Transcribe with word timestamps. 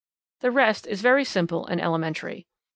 The 0.39 0.49
rest 0.49 0.87
is 0.87 0.99
very 1.01 1.23
simple 1.23 1.67
and 1.67 1.79
elementary. 1.79 2.47